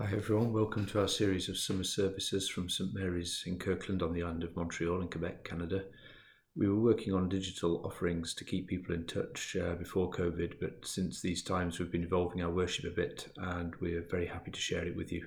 Hi 0.00 0.12
everyone, 0.12 0.52
welcome 0.52 0.86
to 0.86 1.00
our 1.00 1.08
series 1.08 1.48
of 1.48 1.58
summer 1.58 1.82
services 1.82 2.48
from 2.48 2.68
St 2.68 2.94
Mary's 2.94 3.42
in 3.46 3.58
Kirkland 3.58 4.00
on 4.00 4.12
the 4.12 4.22
island 4.22 4.44
of 4.44 4.54
Montreal 4.54 5.00
in 5.00 5.08
Quebec, 5.08 5.42
Canada. 5.42 5.86
We 6.54 6.68
were 6.68 6.78
working 6.80 7.12
on 7.12 7.28
digital 7.28 7.84
offerings 7.84 8.32
to 8.34 8.44
keep 8.44 8.68
people 8.68 8.94
in 8.94 9.06
touch 9.06 9.56
uh, 9.60 9.74
before 9.74 10.12
COVID, 10.12 10.60
but 10.60 10.86
since 10.86 11.20
these 11.20 11.42
times 11.42 11.80
we've 11.80 11.90
been 11.90 12.04
evolving 12.04 12.42
our 12.42 12.50
worship 12.50 12.84
a 12.84 12.94
bit 12.94 13.26
and 13.38 13.74
we're 13.80 14.06
very 14.08 14.26
happy 14.26 14.52
to 14.52 14.60
share 14.60 14.86
it 14.86 14.94
with 14.94 15.10
you. 15.10 15.26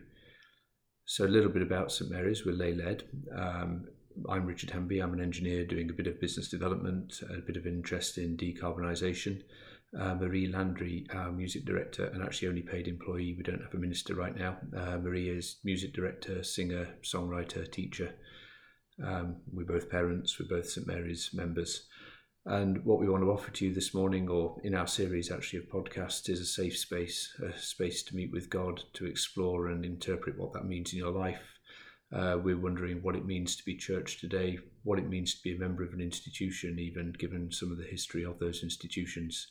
So, 1.04 1.26
a 1.26 1.28
little 1.28 1.52
bit 1.52 1.64
about 1.64 1.92
St 1.92 2.10
Mary's, 2.10 2.46
we're 2.46 2.54
lay 2.54 2.74
led. 2.74 3.04
Um, 3.38 3.90
I'm 4.30 4.46
Richard 4.46 4.70
Hamby, 4.70 5.02
I'm 5.02 5.14
an 5.14 5.20
engineer 5.20 5.66
doing 5.66 5.90
a 5.90 5.94
bit 5.94 6.08
of 6.08 6.22
business 6.22 6.48
development, 6.48 7.20
a 7.30 7.42
bit 7.42 7.58
of 7.58 7.68
interest 7.68 8.18
in 8.18 8.38
decarbonisation 8.38 9.42
uh, 10.00 10.16
Marie 10.16 10.48
Landry, 10.48 11.06
our 11.14 11.32
music 11.32 11.66
director, 11.66 12.06
and 12.06 12.24
actually 12.24 12.48
only 12.48 12.62
paid 12.62 12.88
employee. 12.88 13.36
We 13.38 13.44
don't 13.44 13.62
have 13.62 13.74
a 13.74 13.78
minister 13.78 14.16
right 14.16 14.36
now. 14.36 14.58
Uh, 14.76 14.98
Marie 14.98 15.30
is 15.30 15.58
music 15.64 15.94
director, 15.94 16.44
singer, 16.44 16.88
songwriter, 17.04 17.70
teacher. 17.70 18.14
Um, 19.04 19.38
we're 19.52 19.66
both 19.66 19.90
parents, 19.90 20.40
we're 20.40 20.56
both 20.56 20.70
St 20.70 20.88
Mary's 20.88 21.32
members. 21.34 21.88
And 22.46 22.84
what 22.86 23.00
we 23.00 23.08
want 23.08 23.24
to 23.24 23.32
offer 23.32 23.52
to 23.52 23.66
you 23.66 23.74
this 23.74 23.94
morning, 23.94 24.28
or 24.28 24.58
in 24.64 24.74
our 24.74 24.88
series 24.88 25.30
actually 25.30 25.60
of 25.60 25.70
podcasts, 25.70 26.30
is 26.30 26.40
a 26.40 26.46
safe 26.46 26.78
space, 26.78 27.30
a 27.44 27.58
space 27.58 28.02
to 28.04 28.16
meet 28.16 28.32
with 28.32 28.50
God, 28.50 28.82
to 28.94 29.06
explore 29.06 29.68
and 29.68 29.86
interpret 29.86 30.40
what 30.40 30.54
that 30.54 30.66
means 30.66 30.92
in 30.94 31.00
your 31.00 31.12
life. 31.12 31.42
Uh, 32.14 32.38
we're 32.44 32.60
wondering 32.60 33.02
what 33.02 33.16
it 33.16 33.26
means 33.26 33.56
to 33.56 33.64
be 33.64 33.76
church 33.76 34.20
today, 34.20 34.58
what 34.84 35.00
it 35.00 35.08
means 35.08 35.36
to 35.36 35.44
be 35.44 35.56
a 35.56 35.60
member 35.60 35.84
of 35.84 35.94
an 35.94 36.02
institution, 36.02 36.80
even 36.80 37.14
given 37.14 37.52
some 37.52 37.72
of 37.72 37.78
the 37.78 37.86
history 37.86 38.26
of 38.26 38.40
those 38.40 38.64
institutions. 38.64 39.48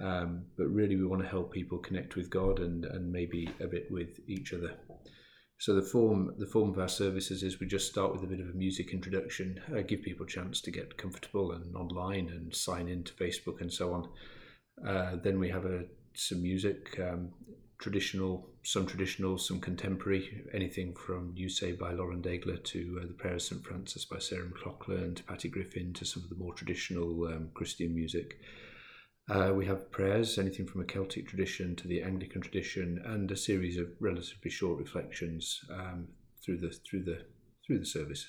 Um, 0.00 0.46
but 0.58 0.66
really, 0.66 0.96
we 0.96 1.06
want 1.06 1.22
to 1.22 1.28
help 1.28 1.52
people 1.52 1.78
connect 1.78 2.16
with 2.16 2.28
God 2.30 2.58
and, 2.58 2.84
and 2.84 3.12
maybe 3.12 3.48
a 3.60 3.66
bit 3.66 3.86
with 3.90 4.18
each 4.26 4.52
other. 4.52 4.74
So 5.58 5.74
the 5.74 5.82
form 5.82 6.34
the 6.38 6.46
form 6.46 6.70
of 6.70 6.78
our 6.78 6.88
services 6.88 7.42
is 7.42 7.60
we 7.60 7.66
just 7.66 7.90
start 7.90 8.12
with 8.12 8.24
a 8.24 8.26
bit 8.26 8.40
of 8.40 8.48
a 8.48 8.58
music 8.58 8.92
introduction, 8.92 9.60
uh, 9.72 9.82
give 9.82 10.02
people 10.02 10.26
a 10.26 10.28
chance 10.28 10.60
to 10.62 10.70
get 10.70 10.98
comfortable 10.98 11.52
and 11.52 11.74
online 11.76 12.28
and 12.28 12.54
sign 12.54 12.88
in 12.88 13.04
to 13.04 13.12
Facebook 13.14 13.60
and 13.60 13.72
so 13.72 13.92
on. 13.92 14.08
Uh, 14.86 15.16
then 15.22 15.38
we 15.38 15.48
have 15.48 15.64
a, 15.64 15.84
some 16.14 16.42
music, 16.42 16.98
um, 17.00 17.30
traditional, 17.78 18.50
some 18.64 18.86
traditional, 18.86 19.38
some 19.38 19.60
contemporary, 19.60 20.44
anything 20.52 20.92
from 20.94 21.32
You 21.36 21.48
Say 21.48 21.72
by 21.72 21.92
Lauren 21.92 22.20
Daigle 22.20 22.62
to 22.62 23.00
uh, 23.00 23.06
The 23.06 23.14
Prayer 23.14 23.34
of 23.34 23.42
St 23.42 23.64
Francis 23.64 24.04
by 24.04 24.18
Sarah 24.18 24.46
McLachlan 24.46 25.14
to 25.16 25.22
Patty 25.22 25.48
Griffin 25.48 25.92
to 25.94 26.04
some 26.04 26.24
of 26.24 26.30
the 26.30 26.36
more 26.36 26.52
traditional 26.52 27.26
um, 27.28 27.50
Christian 27.54 27.94
music. 27.94 28.40
Uh, 29.28 29.52
we 29.54 29.64
have 29.64 29.90
prayers, 29.90 30.38
anything 30.38 30.66
from 30.66 30.82
a 30.82 30.84
Celtic 30.84 31.26
tradition 31.26 31.74
to 31.76 31.88
the 31.88 32.02
Anglican 32.02 32.42
tradition, 32.42 33.00
and 33.06 33.30
a 33.30 33.36
series 33.36 33.78
of 33.78 33.88
relatively 33.98 34.50
short 34.50 34.78
reflections 34.78 35.60
um, 35.70 36.08
through 36.44 36.58
the 36.58 36.70
through 36.88 37.04
the 37.04 37.18
through 37.66 37.78
the 37.78 37.86
service. 37.86 38.26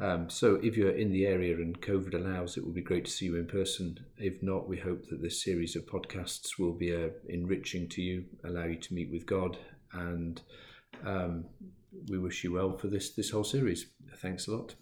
Um, 0.00 0.30
so, 0.30 0.54
if 0.62 0.76
you're 0.76 0.96
in 0.96 1.12
the 1.12 1.26
area 1.26 1.56
and 1.56 1.80
COVID 1.80 2.14
allows, 2.14 2.56
it 2.56 2.64
will 2.64 2.72
be 2.72 2.80
great 2.80 3.06
to 3.06 3.10
see 3.10 3.26
you 3.26 3.36
in 3.36 3.46
person. 3.46 3.98
If 4.18 4.40
not, 4.40 4.68
we 4.68 4.78
hope 4.78 5.08
that 5.08 5.20
this 5.20 5.42
series 5.42 5.74
of 5.74 5.86
podcasts 5.86 6.58
will 6.58 6.72
be 6.72 6.94
uh, 6.94 7.08
enriching 7.28 7.88
to 7.90 8.02
you, 8.02 8.24
allow 8.44 8.64
you 8.64 8.76
to 8.76 8.94
meet 8.94 9.10
with 9.10 9.26
God, 9.26 9.58
and 9.92 10.40
um, 11.04 11.46
we 12.08 12.18
wish 12.18 12.44
you 12.44 12.52
well 12.52 12.78
for 12.78 12.86
this 12.86 13.14
this 13.14 13.30
whole 13.30 13.44
series. 13.44 13.86
Thanks 14.18 14.46
a 14.46 14.52
lot. 14.52 14.76